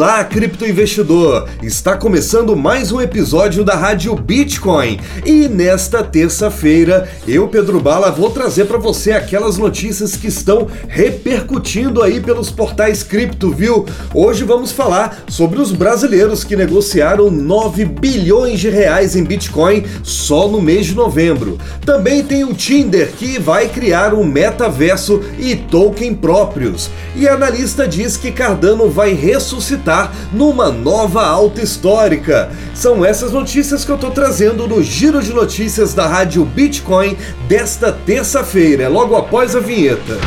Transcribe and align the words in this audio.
Olá, 0.00 0.24
criptoinvestidor! 0.24 1.46
Está 1.62 1.94
começando 1.94 2.56
mais 2.56 2.90
um 2.90 3.02
episódio 3.02 3.62
da 3.62 3.74
Rádio 3.74 4.14
Bitcoin 4.14 4.98
e 5.26 5.46
nesta 5.46 6.02
terça-feira 6.02 7.06
eu, 7.28 7.46
Pedro 7.48 7.78
Bala, 7.78 8.10
vou 8.10 8.30
trazer 8.30 8.64
para 8.64 8.78
você 8.78 9.12
aquelas 9.12 9.58
notícias 9.58 10.16
que 10.16 10.28
estão 10.28 10.66
repercutindo 10.88 12.02
aí 12.02 12.18
pelos 12.18 12.50
portais 12.50 13.02
cripto, 13.02 13.50
viu? 13.50 13.84
Hoje 14.14 14.42
vamos 14.42 14.72
falar 14.72 15.22
sobre 15.28 15.60
os 15.60 15.70
brasileiros 15.70 16.44
que 16.44 16.56
negociaram 16.56 17.30
9 17.30 17.84
bilhões 17.84 18.58
de 18.58 18.70
reais 18.70 19.14
em 19.14 19.22
Bitcoin 19.22 19.84
só 20.02 20.48
no 20.48 20.62
mês 20.62 20.86
de 20.86 20.94
novembro. 20.94 21.58
Também 21.84 22.24
tem 22.24 22.42
o 22.42 22.54
Tinder 22.54 23.12
que 23.12 23.38
vai 23.38 23.68
criar 23.68 24.14
um 24.14 24.24
metaverso 24.24 25.20
e 25.38 25.54
token 25.56 26.14
próprios. 26.14 26.88
E 27.14 27.28
a 27.28 27.34
analista 27.34 27.86
diz 27.86 28.16
que 28.16 28.32
Cardano 28.32 28.88
vai 28.88 29.12
ressuscitar 29.12 29.89
numa 30.32 30.70
nova 30.70 31.26
alta 31.26 31.62
histórica. 31.62 32.50
São 32.74 33.04
essas 33.04 33.32
notícias 33.32 33.84
que 33.84 33.90
eu 33.90 33.96
estou 33.96 34.10
trazendo 34.10 34.66
no 34.66 34.82
Giro 34.82 35.22
de 35.22 35.32
Notícias 35.32 35.94
da 35.94 36.06
Rádio 36.06 36.44
Bitcoin 36.44 37.16
desta 37.48 37.92
terça-feira, 37.92 38.88
logo 38.88 39.16
após 39.16 39.56
a 39.56 39.60
vinheta. 39.60 40.18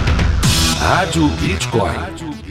Rádio 0.80 1.28
Bitcoin. 1.40 2.44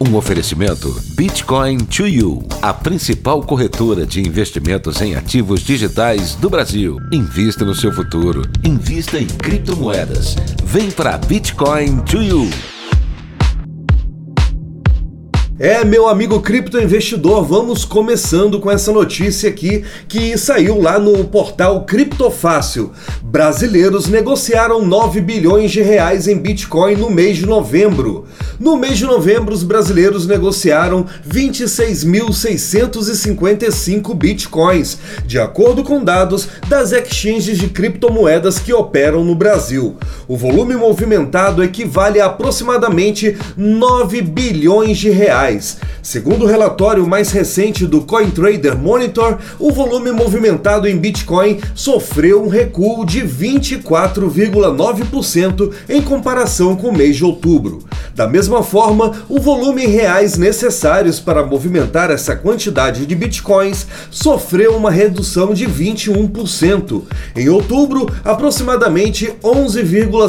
Um 0.00 0.16
oferecimento 0.16 0.98
Bitcoin 1.14 1.78
to 1.78 2.06
You, 2.06 2.42
a 2.62 2.72
principal 2.72 3.42
corretora 3.42 4.06
de 4.06 4.20
investimentos 4.20 5.00
em 5.02 5.14
ativos 5.14 5.60
digitais 5.60 6.34
do 6.34 6.48
Brasil. 6.48 6.96
Invista 7.12 7.66
no 7.66 7.74
seu 7.74 7.92
futuro. 7.92 8.42
Invista 8.64 9.18
em 9.18 9.26
criptomoedas. 9.26 10.36
Vem 10.64 10.90
para 10.90 11.18
Bitcoin 11.18 12.00
to 12.00 12.22
You. 12.22 12.48
É, 15.62 15.84
meu 15.84 16.08
amigo 16.08 16.40
criptoinvestidor, 16.40 17.44
vamos 17.44 17.84
começando 17.84 18.58
com 18.58 18.70
essa 18.70 18.90
notícia 18.90 19.50
aqui 19.50 19.84
que 20.08 20.38
saiu 20.38 20.80
lá 20.80 20.98
no 20.98 21.22
portal 21.26 21.84
Criptofácil. 21.84 22.92
Brasileiros 23.22 24.08
negociaram 24.08 24.82
9 24.82 25.20
bilhões 25.20 25.70
de 25.70 25.82
reais 25.82 26.26
em 26.26 26.38
Bitcoin 26.38 26.96
no 26.96 27.10
mês 27.10 27.36
de 27.36 27.44
novembro. 27.44 28.24
No 28.58 28.74
mês 28.74 28.96
de 28.96 29.04
novembro, 29.04 29.52
os 29.52 29.62
brasileiros 29.62 30.26
negociaram 30.26 31.04
26.655 31.28 34.14
bitcoins, 34.14 34.96
de 35.26 35.38
acordo 35.38 35.84
com 35.84 36.02
dados 36.02 36.48
das 36.70 36.92
exchanges 36.92 37.58
de 37.58 37.68
criptomoedas 37.68 38.58
que 38.58 38.72
operam 38.72 39.22
no 39.22 39.34
Brasil. 39.34 39.98
O 40.30 40.36
volume 40.36 40.76
movimentado 40.76 41.60
equivale 41.60 42.20
a 42.20 42.26
aproximadamente 42.26 43.36
9 43.56 44.22
bilhões 44.22 44.96
de 44.96 45.10
reais. 45.10 45.78
Segundo 46.04 46.44
o 46.44 46.46
relatório 46.46 47.04
mais 47.04 47.32
recente 47.32 47.84
do 47.84 48.02
CoinTrader 48.02 48.78
Monitor, 48.78 49.38
o 49.58 49.72
volume 49.72 50.12
movimentado 50.12 50.86
em 50.86 50.96
Bitcoin 50.96 51.58
sofreu 51.74 52.44
um 52.44 52.48
recuo 52.48 53.04
de 53.04 53.22
24,9% 53.22 55.72
em 55.88 56.00
comparação 56.00 56.76
com 56.76 56.90
o 56.90 56.96
mês 56.96 57.16
de 57.16 57.24
outubro. 57.24 57.80
Da 58.14 58.28
mesma 58.28 58.62
forma, 58.62 59.12
o 59.28 59.40
volume 59.40 59.84
em 59.84 59.88
reais 59.88 60.36
necessários 60.36 61.18
para 61.18 61.44
movimentar 61.44 62.08
essa 62.10 62.36
quantidade 62.36 63.06
de 63.06 63.14
bitcoins 63.14 63.86
sofreu 64.10 64.76
uma 64.76 64.90
redução 64.90 65.54
de 65.54 65.66
21%. 65.66 67.02
Em 67.34 67.48
outubro, 67.48 68.06
aproximadamente 68.24 69.32
11,5 69.42 70.19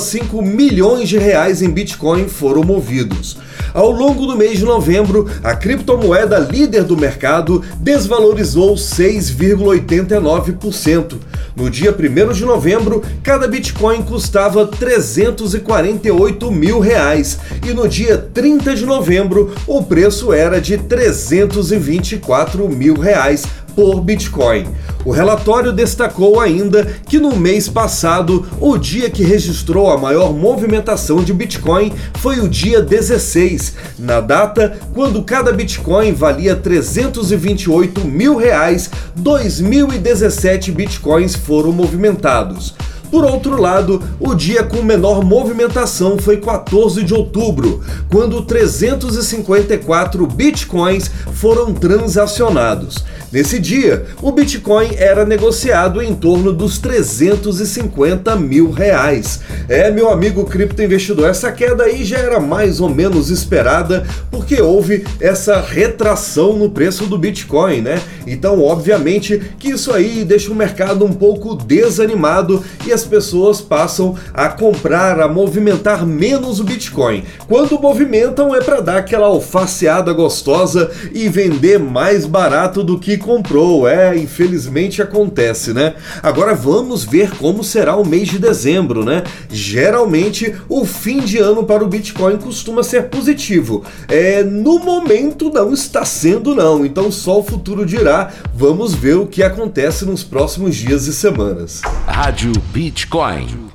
milhões 0.41 1.09
de 1.09 1.17
reais 1.17 1.61
em 1.61 1.69
bitcoin 1.69 2.27
foram 2.27 2.63
movidos. 2.63 3.37
Ao 3.73 3.89
longo 3.89 4.27
do 4.27 4.37
mês 4.37 4.57
de 4.57 4.65
novembro, 4.65 5.29
a 5.43 5.55
criptomoeda 5.55 6.37
líder 6.37 6.83
do 6.83 6.97
mercado 6.97 7.63
desvalorizou 7.77 8.75
6,89%. 8.75 11.15
No 11.55 11.69
dia 11.69 11.95
1 11.95 12.33
de 12.33 12.43
novembro, 12.45 13.01
cada 13.23 13.47
Bitcoin 13.47 14.01
custava 14.03 14.67
348 14.67 16.51
mil 16.51 16.79
reais 16.79 17.39
e 17.65 17.71
no 17.73 17.87
dia 17.87 18.17
30 18.17 18.75
de 18.75 18.85
novembro 18.85 19.53
o 19.67 19.81
preço 19.83 20.33
era 20.33 20.59
de 20.61 20.77
324 20.77 22.69
mil 22.69 22.95
reais 22.95 23.45
por 23.81 23.99
Bitcoin. 23.99 24.67
O 25.03 25.09
relatório 25.09 25.73
destacou 25.73 26.39
ainda 26.39 26.85
que 27.07 27.17
no 27.17 27.35
mês 27.35 27.67
passado, 27.67 28.45
o 28.59 28.77
dia 28.77 29.09
que 29.09 29.23
registrou 29.23 29.89
a 29.89 29.97
maior 29.97 30.31
movimentação 30.31 31.23
de 31.23 31.33
Bitcoin 31.33 31.91
foi 32.19 32.39
o 32.39 32.47
dia 32.47 32.79
16, 32.79 33.73
na 33.97 34.21
data 34.21 34.77
quando 34.93 35.23
cada 35.23 35.51
Bitcoin 35.51 36.13
valia 36.13 36.55
328 36.55 38.01
mil 38.01 38.37
reais, 38.37 38.91
2017 39.15 40.71
Bitcoins 40.71 41.35
foram 41.35 41.71
movimentados. 41.71 42.75
Por 43.11 43.25
outro 43.25 43.59
lado, 43.59 44.01
o 44.21 44.33
dia 44.33 44.63
com 44.63 44.81
menor 44.81 45.21
movimentação 45.21 46.17
foi 46.17 46.37
14 46.37 47.03
de 47.03 47.13
outubro, 47.13 47.81
quando 48.09 48.41
354 48.43 50.25
bitcoins 50.25 51.11
foram 51.33 51.73
transacionados. 51.73 53.03
Nesse 53.31 53.59
dia, 53.59 54.07
o 54.21 54.29
Bitcoin 54.29 54.89
era 54.97 55.25
negociado 55.25 56.01
em 56.01 56.13
torno 56.13 56.51
dos 56.51 56.77
350 56.79 58.35
mil 58.35 58.71
reais. 58.71 59.39
É, 59.69 59.89
meu 59.89 60.09
amigo 60.09 60.43
criptoinvestidor, 60.43 61.29
essa 61.29 61.49
queda 61.49 61.85
aí 61.85 62.03
já 62.03 62.17
era 62.17 62.41
mais 62.41 62.81
ou 62.81 62.89
menos 62.89 63.29
esperada, 63.29 64.05
porque 64.29 64.61
houve 64.61 65.05
essa 65.21 65.61
retração 65.61 66.57
no 66.57 66.71
preço 66.71 67.05
do 67.05 67.17
Bitcoin, 67.17 67.79
né? 67.79 68.01
Então, 68.27 68.61
obviamente 68.61 69.53
que 69.57 69.69
isso 69.69 69.93
aí 69.93 70.25
deixa 70.25 70.51
o 70.51 70.55
mercado 70.55 71.05
um 71.05 71.13
pouco 71.13 71.55
desanimado 71.55 72.61
e 72.85 72.91
as 72.91 73.00
pessoas 73.05 73.61
passam 73.61 74.15
a 74.33 74.49
comprar, 74.49 75.19
a 75.19 75.27
movimentar 75.27 76.05
menos 76.05 76.59
o 76.59 76.63
Bitcoin. 76.63 77.23
Quando 77.47 77.79
movimentam 77.79 78.55
é 78.55 78.61
para 78.61 78.81
dar 78.81 78.97
aquela 78.97 79.27
alfaceada 79.27 80.13
gostosa 80.13 80.91
e 81.13 81.27
vender 81.29 81.79
mais 81.79 82.25
barato 82.25 82.83
do 82.83 82.99
que 82.99 83.17
comprou. 83.17 83.87
É, 83.87 84.15
infelizmente 84.17 85.01
acontece, 85.01 85.73
né? 85.73 85.95
Agora 86.21 86.53
vamos 86.53 87.03
ver 87.03 87.31
como 87.37 87.63
será 87.63 87.95
o 87.95 88.05
mês 88.05 88.27
de 88.27 88.39
dezembro, 88.39 89.03
né? 89.03 89.23
Geralmente 89.49 90.55
o 90.69 90.85
fim 90.85 91.19
de 91.19 91.37
ano 91.37 91.63
para 91.63 91.83
o 91.83 91.87
Bitcoin 91.87 92.37
costuma 92.37 92.83
ser 92.83 93.03
positivo. 93.03 93.83
É, 94.07 94.43
no 94.43 94.79
momento 94.79 95.49
não 95.49 95.73
está 95.73 96.05
sendo 96.05 96.55
não, 96.55 96.85
então 96.85 97.11
só 97.11 97.39
o 97.39 97.43
futuro 97.43 97.85
dirá. 97.85 98.31
Vamos 98.53 98.93
ver 98.93 99.17
o 99.17 99.27
que 99.27 99.43
acontece 99.43 100.05
nos 100.05 100.23
próximos 100.23 100.75
dias 100.75 101.07
e 101.07 101.13
semanas. 101.13 101.81
Rádio 102.05 102.51
Bitcoin. 102.73 102.90
Bitcoin. 102.91 103.71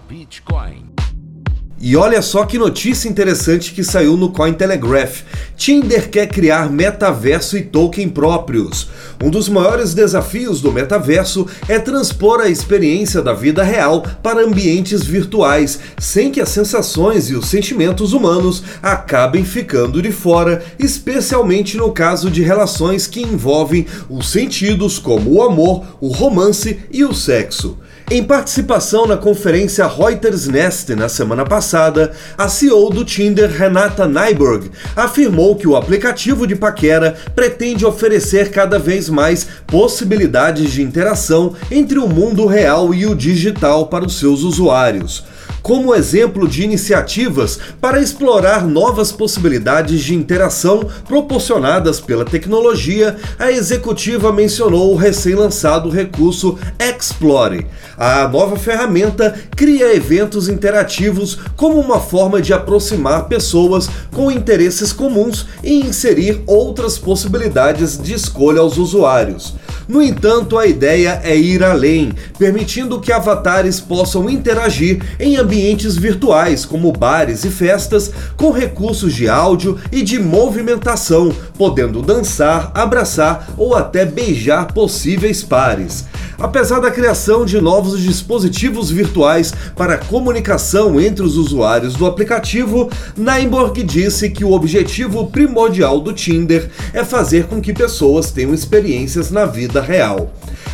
E 1.81 1.97
olha 1.97 2.21
só 2.21 2.45
que 2.45 2.59
notícia 2.59 3.09
interessante 3.09 3.73
que 3.73 3.83
saiu 3.83 4.15
no 4.17 4.31
Cointelegraph. 4.31 5.23
Tinder 5.57 6.11
quer 6.11 6.27
criar 6.27 6.71
metaverso 6.71 7.57
e 7.57 7.63
token 7.63 8.11
próprios. 8.11 8.89
Um 9.23 9.31
dos 9.31 9.49
maiores 9.49 9.95
desafios 9.95 10.61
do 10.61 10.71
metaverso 10.71 11.47
é 11.67 11.79
transpor 11.79 12.41
a 12.41 12.49
experiência 12.49 13.23
da 13.23 13.33
vida 13.33 13.63
real 13.63 14.03
para 14.23 14.45
ambientes 14.45 15.05
virtuais, 15.05 15.79
sem 15.99 16.31
que 16.31 16.41
as 16.41 16.51
sensações 16.51 17.31
e 17.31 17.35
os 17.35 17.47
sentimentos 17.47 18.13
humanos 18.13 18.63
acabem 18.83 19.45
ficando 19.45 20.03
de 20.03 20.13
fora, 20.13 20.63
especialmente 20.79 21.77
no 21.79 21.91
caso 21.91 22.31
de 22.31 22.43
relações 22.43 23.07
que 23.07 23.23
envolvem 23.23 23.87
os 24.11 24.31
sentidos 24.31 24.99
como 24.99 25.31
o 25.31 25.43
amor, 25.43 25.85
o 26.03 26.09
romance 26.09 26.81
e 26.91 27.03
o 27.03 27.15
sexo. 27.15 27.79
Em 28.09 28.23
participação 28.23 29.05
na 29.05 29.17
conferência 29.17 29.85
Reuters 29.85 30.47
Nest 30.47 30.95
na 30.95 31.09
semana 31.09 31.45
passada, 31.45 32.13
a 32.39 32.49
CEO 32.49 32.89
do 32.89 33.05
Tinder, 33.05 33.51
Renata 33.51 34.07
Nyberg, 34.07 34.71
afirmou 34.95 35.57
que 35.57 35.67
o 35.67 35.75
aplicativo 35.75 36.47
de 36.47 36.55
paquera 36.55 37.17
pretende 37.35 37.85
oferecer 37.85 38.53
cada 38.53 38.79
vez 38.79 39.09
mais 39.09 39.49
possibilidades 39.67 40.71
de 40.71 40.83
interação 40.83 41.57
entre 41.69 41.99
o 41.99 42.07
mundo 42.07 42.47
real 42.47 42.95
e 42.95 43.07
o 43.07 43.15
digital 43.15 43.89
para 43.89 44.07
os 44.07 44.21
seus 44.21 44.43
usuários. 44.43 45.25
Como 45.67 45.93
exemplo 45.97 46.47
de 46.47 46.63
iniciativas 46.63 47.59
para 47.81 48.01
explorar 48.01 48.65
novas 48.65 49.11
possibilidades 49.11 50.01
de 50.01 50.15
interação 50.15 50.89
proporcionadas 51.09 52.01
pela 52.01 52.25
tecnologia, 52.25 53.17
a 53.37 53.51
executiva 53.51 54.33
mencionou 54.33 54.93
o 54.93 54.97
recém-lançado 54.97 55.91
recurso 55.91 56.57
Explore. 56.79 57.67
A 57.99 58.29
nova 58.29 58.55
ferramenta 58.55 59.35
cria 59.57 59.93
eventos 59.93 60.49
interativos 60.49 61.37
como 61.57 61.81
uma 61.81 61.99
forma 61.99 62.41
de 62.41 62.53
aproximar 62.53 63.27
pessoas 63.27 63.91
com 64.13 64.31
interesses 64.31 64.93
comuns 64.93 65.49
e 65.65 65.81
inserir 65.81 66.45
outras 66.47 66.97
possibilidades 66.97 68.01
de 68.01 68.15
escolha 68.15 68.61
aos 68.61 68.79
usuários. 68.79 69.57
No 69.89 70.03
entanto, 70.03 70.59
a 70.59 70.67
ideia 70.67 71.21
é 71.23 71.37
ir 71.37 71.63
além, 71.63 72.13
permitindo 72.39 73.01
que 73.01 73.13
avatares 73.13 73.79
possam 73.79 74.29
interagir 74.29 75.01
em 75.21 75.37
ambientes 75.37 75.97
virtuais, 75.97 76.65
como 76.65 76.93
bares 76.93 77.45
e 77.45 77.51
festas, 77.51 78.11
com 78.37 78.51
recursos 78.51 79.15
de 79.15 79.29
áudio 79.29 79.79
e 79.93 80.03
de 80.03 80.19
movimentação, 80.19 81.33
podendo 81.57 82.03
dançar, 82.03 82.73
abraçar 82.75 83.49
ou 83.57 83.75
até 83.75 84.05
beijar 84.05 84.73
possíveis 84.73 85.43
pares. 85.43 86.05
Apesar 86.39 86.81
da 86.81 86.91
criação 86.91 87.45
de 87.45 87.61
novos 87.61 88.01
dispositivos 88.01 88.91
virtuais 88.91 89.55
para 89.75 89.97
comunicação 89.97 91.01
entre 91.01 91.25
os 91.25 91.37
usuários 91.37 91.95
do 91.95 92.07
aplicativo, 92.07 92.91
Naimborg 93.17 93.83
disse 93.83 94.29
que 94.29 94.45
o 94.45 94.53
objetivo 94.53 95.27
primordial 95.27 96.01
do 96.01 96.13
Tinder 96.13 96.69
é 96.93 97.05
fazer 97.05 97.47
com 97.47 97.61
que 97.61 97.73
pessoas 97.73 98.31
tenham 98.31 98.53
experiências 98.53 99.31
na 99.31 99.47
vida 99.47 99.81
real. 99.81 100.31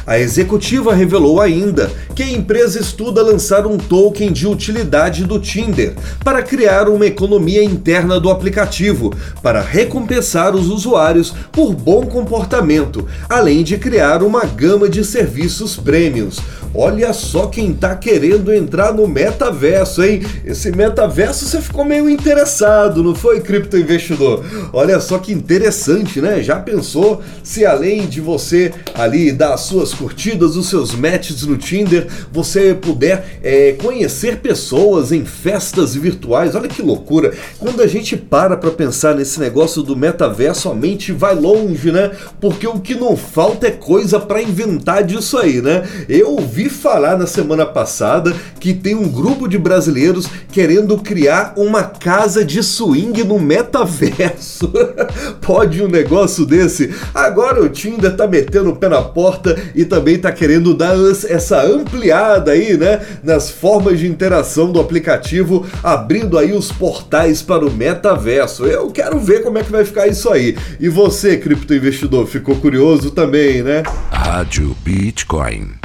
A 0.07 0.19
executiva 0.19 0.95
revelou 0.95 1.41
ainda 1.41 1.91
que 2.15 2.23
a 2.23 2.31
empresa 2.31 2.81
estuda 2.81 3.23
lançar 3.23 3.67
um 3.67 3.79
token 3.79 4.33
de 4.33 4.47
utilidade 4.47 5.25
do 5.25 5.39
Tinder 5.39 5.95
para 6.25 6.43
criar 6.43 6.89
uma 6.89 7.07
economia 7.07 7.63
interna 7.63 8.19
do 8.19 8.29
aplicativo, 8.29 9.15
para 9.43 9.61
recompensar 9.61 10.55
os 10.55 10.69
usuários 10.69 11.33
por 11.53 11.73
bom 11.73 12.05
comportamento, 12.07 13.07
além 13.29 13.63
de 13.63 13.79
criar 13.79 14.23
uma 14.23 14.45
gama 14.45 14.89
de 14.89 15.05
serviços 15.05 15.77
prêmios. 15.77 16.41
Olha 16.75 17.13
só 17.13 17.49
quem 17.49 17.75
tá 17.75 17.95
querendo 17.95 18.53
entrar 18.53 18.95
no 18.95 19.07
metaverso, 19.07 20.03
hein? 20.03 20.23
Esse 20.43 20.73
metaverso 20.73 21.45
você 21.45 21.61
ficou 21.61 21.85
meio 21.85 22.09
interessado, 22.09 23.03
não 23.03 23.15
foi, 23.15 23.41
cripto 23.41 23.77
investidor? 23.77 24.43
Olha 24.73 24.99
só 24.99 25.19
que 25.19 25.33
interessante, 25.33 26.19
né? 26.19 26.43
Já 26.43 26.59
pensou 26.59 27.21
se 27.43 27.67
além 27.67 28.07
de 28.07 28.23
você 28.23 28.73
ali 28.95 29.31
dar 29.33 29.53
as 29.53 29.61
suas 29.61 29.92
curtidas, 29.95 30.57
os 30.57 30.69
seus 30.69 30.95
matches 30.95 31.47
no 31.47 31.57
Tinder, 31.57 32.07
você 32.31 32.75
puder 32.75 33.39
é, 33.43 33.73
conhecer 33.73 34.39
pessoas 34.39 35.13
em 35.13 35.25
festas 35.25 35.95
virtuais? 35.95 36.55
Olha 36.55 36.69
que 36.69 36.83
loucura! 36.83 37.33
Quando 37.59 37.81
a 37.83 37.87
gente 37.87 38.17
para 38.17 38.57
para 38.57 38.71
pensar 38.71 39.15
nesse 39.15 39.39
negócio 39.41 39.83
do 39.83 39.97
metaverso, 39.97 40.69
a 40.69 40.75
mente 40.75 41.13
vai 41.13 41.35
longe, 41.35 41.91
né? 41.91 42.11
Porque 42.41 42.67
o 42.67 42.81
que 42.81 42.95
não 42.95 43.17
falta 43.17 43.67
é 43.67 43.71
coisa 43.71 44.19
para 44.19 44.43
inventar 44.43 45.05
disso 45.05 45.39
aí, 45.39 45.61
né? 45.61 45.87
Eu 46.09 46.31
ouvi 46.33 46.69
falar 46.69 47.17
na 47.17 47.27
semana 47.27 47.67
passada 47.67 48.35
que 48.59 48.75
tem 48.75 48.95
um 48.95 49.09
grupo 49.09 49.49
de 49.49 49.59
brasileiros 49.59 50.29
querendo 50.51 50.97
criar 50.99 51.55
uma 51.57 51.83
casa 51.83 52.45
de 52.45 52.63
swing 52.63 53.25
no 53.25 53.39
metaverso. 53.39 54.73
Pode 55.41 55.83
um 55.83 55.89
negócio 55.89 56.45
desse? 56.45 56.95
Agora 57.15 57.63
o 57.63 57.69
Tinder 57.69 58.15
tá 58.17 58.27
metendo 58.27 58.71
o 58.71 58.77
pé 58.77 58.89
na 58.89 59.03
porta 59.03 59.57
e 59.75 59.82
também 59.85 60.19
tá 60.19 60.31
querendo 60.33 60.75
dar 60.75 60.95
essa 61.29 61.63
ampliada 61.63 62.53
aí, 62.53 62.77
né, 62.77 63.01
nas 63.23 63.51
formas 63.51 63.99
de 63.99 64.07
interação 64.07 64.71
do 64.71 64.81
aplicativo, 64.81 65.67
abrindo 65.83 66.39
aí 66.39 66.53
os 66.53 66.71
portais 66.71 67.43
para 67.43 67.65
o 67.65 67.71
metaverso. 67.71 68.67
Eu 68.67 68.91
quero 68.91 69.19
ver 69.19 69.43
como 69.43 69.59
é 69.59 69.65
que 69.65 69.73
vai 69.73 69.85
ficar 69.85 70.07
isso 70.07 70.31
aí. 70.31 70.57
E 70.81 70.89
você, 70.89 71.37
criptoinvestidor, 71.37 72.27
ficou 72.27 72.57
curioso 72.57 73.11
também, 73.11 73.63
né? 73.63 73.83
Rádio 74.11 74.77
Bitcoin. 74.85 75.82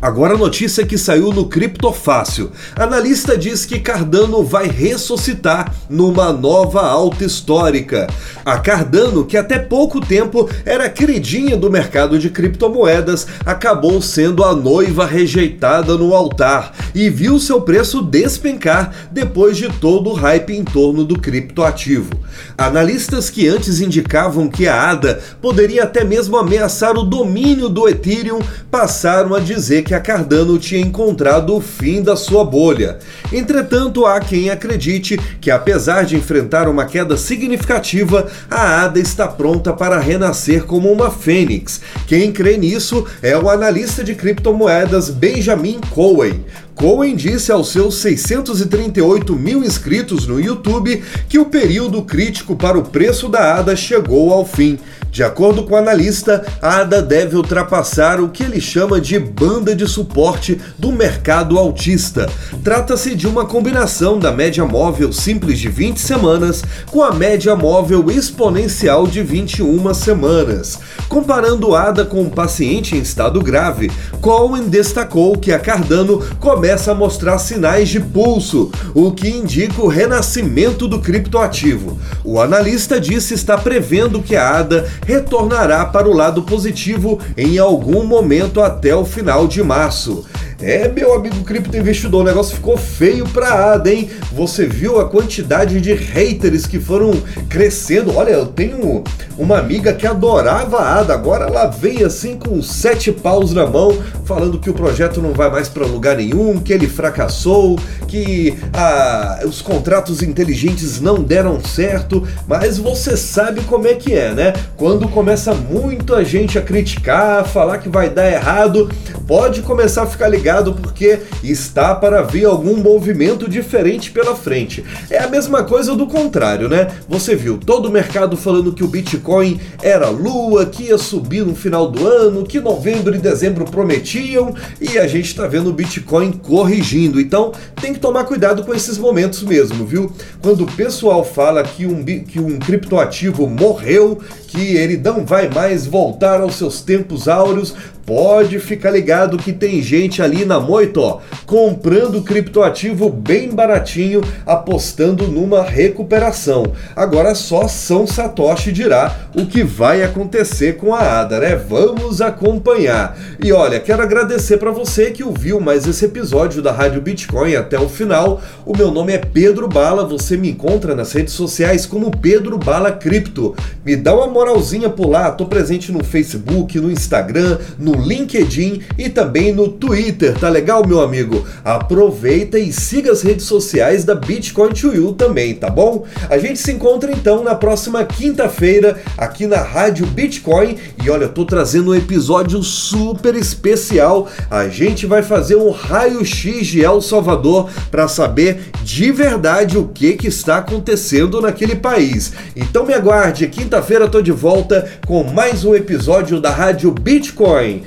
Agora 0.00 0.34
a 0.34 0.38
notícia 0.38 0.86
que 0.86 0.96
saiu 0.96 1.32
no 1.32 1.46
Criptofácil. 1.46 2.52
Analista 2.76 3.36
diz 3.36 3.66
que 3.66 3.80
Cardano 3.80 4.44
vai 4.44 4.68
ressuscitar 4.68 5.74
numa 5.90 6.32
nova 6.32 6.82
alta 6.82 7.24
histórica. 7.24 8.06
A 8.44 8.60
Cardano, 8.60 9.24
que 9.24 9.36
até 9.36 9.58
pouco 9.58 10.00
tempo 10.00 10.48
era 10.64 10.88
queridinha 10.88 11.56
do 11.56 11.68
mercado 11.68 12.16
de 12.16 12.30
criptomoedas, 12.30 13.26
acabou 13.44 14.00
sendo 14.00 14.44
a 14.44 14.54
noiva 14.54 15.04
rejeitada 15.04 15.98
no 15.98 16.14
altar 16.14 16.72
e 16.94 17.10
viu 17.10 17.40
seu 17.40 17.60
preço 17.62 18.00
despencar 18.00 18.94
depois 19.10 19.56
de 19.56 19.68
todo 19.68 20.10
o 20.10 20.14
hype 20.14 20.56
em 20.56 20.62
torno 20.62 21.04
do 21.04 21.18
criptoativo. 21.18 22.10
Analistas 22.56 23.30
que 23.30 23.48
antes 23.48 23.80
indicavam 23.80 24.48
que 24.48 24.68
a 24.68 24.90
ADA 24.90 25.20
poderia 25.42 25.82
até 25.82 26.04
mesmo 26.04 26.36
ameaçar 26.36 26.96
o 26.96 27.02
domínio 27.02 27.68
do 27.68 27.88
Ethereum 27.88 28.38
passaram 28.70 29.34
a 29.34 29.40
dizer 29.40 29.87
que 29.88 29.94
a 29.94 30.00
Cardano 30.00 30.58
tinha 30.58 30.82
encontrado 30.82 31.56
o 31.56 31.62
fim 31.62 32.02
da 32.02 32.14
sua 32.14 32.44
bolha. 32.44 32.98
Entretanto, 33.32 34.04
há 34.04 34.20
quem 34.20 34.50
acredite 34.50 35.18
que, 35.40 35.50
apesar 35.50 36.04
de 36.04 36.14
enfrentar 36.14 36.68
uma 36.68 36.84
queda 36.84 37.16
significativa, 37.16 38.26
a 38.50 38.82
ADA 38.82 39.00
está 39.00 39.26
pronta 39.26 39.72
para 39.72 39.98
renascer 39.98 40.64
como 40.64 40.92
uma 40.92 41.10
fênix. 41.10 41.80
Quem 42.06 42.30
crê 42.30 42.58
nisso 42.58 43.06
é 43.22 43.34
o 43.38 43.48
analista 43.48 44.04
de 44.04 44.14
criptomoedas 44.14 45.08
Benjamin 45.08 45.80
Cohen. 45.94 46.44
Cohen 46.78 47.16
disse 47.16 47.50
aos 47.50 47.72
seus 47.72 47.96
638 47.96 49.34
mil 49.34 49.64
inscritos 49.64 50.28
no 50.28 50.38
YouTube 50.38 51.02
que 51.28 51.36
o 51.36 51.46
período 51.46 52.02
crítico 52.02 52.54
para 52.54 52.78
o 52.78 52.84
preço 52.84 53.28
da 53.28 53.56
ADA 53.56 53.74
chegou 53.74 54.32
ao 54.32 54.46
fim. 54.46 54.78
De 55.10 55.24
acordo 55.24 55.64
com 55.64 55.74
o 55.74 55.76
analista, 55.76 56.46
a 56.62 56.80
ADA 56.80 57.02
deve 57.02 57.34
ultrapassar 57.34 58.20
o 58.20 58.28
que 58.28 58.44
ele 58.44 58.60
chama 58.60 59.00
de 59.00 59.18
banda 59.18 59.74
de 59.74 59.88
suporte 59.88 60.60
do 60.78 60.92
mercado 60.92 61.58
altista. 61.58 62.30
Trata-se 62.62 63.16
de 63.16 63.26
uma 63.26 63.44
combinação 63.44 64.18
da 64.18 64.30
média 64.30 64.64
móvel 64.64 65.12
simples 65.12 65.58
de 65.58 65.68
20 65.68 65.98
semanas 65.98 66.62
com 66.86 67.02
a 67.02 67.10
média 67.10 67.56
móvel 67.56 68.08
exponencial 68.10 69.06
de 69.06 69.22
21 69.22 69.92
semanas. 69.94 70.78
Comparando 71.08 71.74
a 71.74 71.84
ADA 71.84 72.04
com 72.04 72.20
um 72.20 72.30
paciente 72.30 72.94
em 72.94 73.00
estado 73.00 73.40
grave, 73.40 73.90
Cohen 74.20 74.68
destacou 74.68 75.38
que 75.38 75.50
a 75.50 75.58
Cardano 75.58 76.22
começa 76.38 76.67
a 76.68 76.94
mostrar 76.94 77.38
sinais 77.38 77.88
de 77.88 77.98
pulso, 77.98 78.70
o 78.94 79.10
que 79.10 79.28
indica 79.28 79.80
o 79.80 79.88
renascimento 79.88 80.86
do 80.86 81.00
criptoativo. 81.00 81.98
O 82.22 82.38
analista 82.38 83.00
disse 83.00 83.32
estar 83.32 83.58
prevendo 83.58 84.20
que 84.20 84.36
a 84.36 84.58
ADA 84.58 84.86
retornará 85.06 85.86
para 85.86 86.06
o 86.06 86.12
lado 86.12 86.42
positivo 86.42 87.18
em 87.36 87.58
algum 87.58 88.04
momento 88.04 88.60
até 88.60 88.94
o 88.94 89.04
final 89.04 89.48
de 89.48 89.62
março. 89.62 90.26
É, 90.60 90.88
meu 90.88 91.14
amigo 91.14 91.44
cripto 91.44 91.76
investidor, 91.76 92.22
o 92.22 92.24
negócio 92.24 92.56
ficou 92.56 92.76
feio 92.76 93.24
pra 93.28 93.74
ADA, 93.74 93.92
hein? 93.92 94.10
Você 94.32 94.66
viu 94.66 94.98
a 94.98 95.08
quantidade 95.08 95.80
de 95.80 95.94
haters 95.94 96.66
que 96.66 96.80
foram 96.80 97.12
crescendo? 97.48 98.16
Olha, 98.16 98.30
eu 98.30 98.46
tenho 98.46 99.04
uma 99.38 99.58
amiga 99.58 99.92
que 99.92 100.04
adorava 100.04 100.78
a 100.78 100.98
ADA, 100.98 101.14
agora 101.14 101.46
ela 101.46 101.66
veio 101.66 102.04
assim 102.04 102.36
com 102.36 102.60
sete 102.60 103.12
paus 103.12 103.54
na 103.54 103.68
mão, 103.68 103.96
falando 104.24 104.58
que 104.58 104.68
o 104.68 104.74
projeto 104.74 105.22
não 105.22 105.32
vai 105.32 105.48
mais 105.48 105.68
para 105.68 105.86
lugar 105.86 106.16
nenhum, 106.16 106.58
que 106.58 106.72
ele 106.72 106.88
fracassou, 106.88 107.78
que 108.08 108.58
ah, 108.72 109.42
os 109.44 109.62
contratos 109.62 110.22
inteligentes 110.22 111.00
não 111.00 111.22
deram 111.22 111.62
certo, 111.62 112.26
mas 112.48 112.78
você 112.78 113.16
sabe 113.16 113.60
como 113.60 113.86
é 113.86 113.94
que 113.94 114.12
é, 114.12 114.34
né? 114.34 114.52
Quando 114.76 115.08
começa 115.08 115.54
muita 115.54 116.24
gente 116.24 116.58
a 116.58 116.62
criticar, 116.62 117.42
a 117.42 117.44
falar 117.44 117.78
que 117.78 117.88
vai 117.88 118.10
dar 118.10 118.28
errado, 118.28 118.90
pode 119.24 119.62
começar 119.62 120.02
a 120.02 120.06
ficar 120.06 120.26
ligado 120.26 120.47
porque 120.72 121.20
está 121.42 121.94
para 121.94 122.22
vir 122.22 122.44
algum 122.44 122.76
movimento 122.76 123.48
diferente 123.48 124.10
pela 124.10 124.34
frente. 124.34 124.84
É 125.10 125.18
a 125.18 125.28
mesma 125.28 125.64
coisa 125.64 125.94
do 125.94 126.06
contrário, 126.06 126.68
né? 126.68 126.88
Você 127.08 127.34
viu 127.34 127.58
todo 127.58 127.86
o 127.86 127.90
mercado 127.90 128.36
falando 128.36 128.72
que 128.72 128.84
o 128.84 128.88
Bitcoin 128.88 129.60
era 129.82 130.08
lua, 130.08 130.66
que 130.66 130.84
ia 130.84 130.98
subir 130.98 131.44
no 131.44 131.54
final 131.54 131.90
do 131.90 132.06
ano, 132.06 132.44
que 132.44 132.60
novembro 132.60 133.14
e 133.14 133.18
dezembro 133.18 133.64
prometiam, 133.64 134.54
e 134.80 134.98
a 134.98 135.06
gente 135.06 135.26
está 135.26 135.46
vendo 135.46 135.70
o 135.70 135.72
Bitcoin 135.72 136.32
corrigindo. 136.32 137.20
Então 137.20 137.52
tem 137.80 137.92
que 137.92 138.00
tomar 138.00 138.24
cuidado 138.24 138.64
com 138.64 138.74
esses 138.74 138.98
momentos 138.98 139.42
mesmo, 139.42 139.84
viu? 139.84 140.12
Quando 140.42 140.64
o 140.64 140.72
pessoal 140.72 141.24
fala 141.24 141.62
que 141.62 141.86
um, 141.86 142.04
que 142.04 142.40
um 142.40 142.58
criptoativo 142.58 143.46
morreu, 143.46 144.18
que 144.46 144.76
ele 144.76 144.96
não 144.96 145.24
vai 145.24 145.48
mais 145.48 145.86
voltar 145.86 146.40
aos 146.40 146.56
seus 146.56 146.80
tempos 146.80 147.28
áureos, 147.28 147.74
pode 148.08 148.58
ficar 148.58 148.90
ligado 148.90 149.36
que 149.36 149.52
tem 149.52 149.82
gente 149.82 150.22
ali 150.22 150.46
na 150.46 150.58
moita, 150.58 150.98
ó, 150.98 151.20
comprando 151.44 152.22
criptoativo 152.22 153.10
bem 153.10 153.50
baratinho, 153.50 154.22
apostando 154.46 155.28
numa 155.28 155.62
recuperação. 155.62 156.72
Agora 156.96 157.34
só 157.34 157.68
São 157.68 158.06
Satoshi 158.06 158.72
dirá 158.72 159.14
o 159.36 159.44
que 159.44 159.62
vai 159.62 160.02
acontecer 160.02 160.78
com 160.78 160.94
a 160.94 161.20
ADA, 161.20 161.38
né? 161.38 161.54
Vamos 161.54 162.22
acompanhar. 162.22 163.14
E 163.44 163.52
olha, 163.52 163.78
quero 163.78 164.02
agradecer 164.02 164.56
para 164.56 164.70
você 164.70 165.10
que 165.10 165.22
ouviu 165.22 165.60
mais 165.60 165.86
esse 165.86 166.06
episódio 166.06 166.62
da 166.62 166.72
Rádio 166.72 167.02
Bitcoin 167.02 167.56
até 167.56 167.78
o 167.78 167.90
final. 167.90 168.40
O 168.64 168.74
meu 168.74 168.90
nome 168.90 169.12
é 169.12 169.18
Pedro 169.18 169.68
Bala, 169.68 170.06
você 170.06 170.34
me 170.34 170.48
encontra 170.48 170.94
nas 170.94 171.12
redes 171.12 171.34
sociais 171.34 171.84
como 171.84 172.10
Pedro 172.10 172.56
Bala 172.56 172.90
Cripto. 172.90 173.54
Me 173.84 173.94
dá 173.96 174.14
uma 174.14 174.28
moralzinha 174.28 174.88
por 174.88 175.10
lá, 175.10 175.30
tô 175.30 175.44
presente 175.44 175.92
no 175.92 176.02
Facebook, 176.02 176.80
no 176.80 176.90
Instagram, 176.90 177.58
no 177.78 177.97
LinkedIn 178.00 178.82
e 178.96 179.08
também 179.08 179.52
no 179.52 179.68
Twitter, 179.68 180.38
tá 180.38 180.48
legal, 180.48 180.86
meu 180.86 181.00
amigo? 181.00 181.46
Aproveita 181.64 182.58
e 182.58 182.72
siga 182.72 183.12
as 183.12 183.22
redes 183.22 183.46
sociais 183.46 184.04
da 184.04 184.14
Bitcoin 184.14 184.70
to 184.70 184.94
You 184.94 185.12
também, 185.12 185.54
tá 185.54 185.70
bom? 185.70 186.04
A 186.28 186.38
gente 186.38 186.58
se 186.58 186.72
encontra 186.72 187.12
então 187.12 187.42
na 187.42 187.54
próxima 187.54 188.04
quinta-feira 188.04 189.00
aqui 189.16 189.46
na 189.46 189.58
Rádio 189.58 190.06
Bitcoin 190.06 190.76
e 191.04 191.10
olha, 191.10 191.24
eu 191.24 191.32
tô 191.32 191.44
trazendo 191.44 191.90
um 191.90 191.94
episódio 191.94 192.62
super 192.62 193.34
especial. 193.34 194.28
A 194.50 194.68
gente 194.68 195.06
vai 195.06 195.22
fazer 195.22 195.56
um 195.56 195.70
raio-x 195.70 196.66
de 196.66 196.82
El 196.82 197.00
Salvador 197.00 197.70
para 197.90 198.08
saber 198.08 198.70
de 198.82 199.12
verdade 199.12 199.76
o 199.76 199.88
que 199.88 200.14
que 200.14 200.28
está 200.28 200.58
acontecendo 200.58 201.40
naquele 201.40 201.76
país. 201.76 202.32
Então 202.56 202.86
me 202.86 202.94
aguarde, 202.94 203.46
quinta-feira 203.48 204.08
tô 204.08 204.20
de 204.20 204.32
volta 204.32 204.88
com 205.06 205.22
mais 205.24 205.64
um 205.64 205.74
episódio 205.74 206.40
da 206.40 206.50
Rádio 206.50 206.90
Bitcoin. 206.90 207.82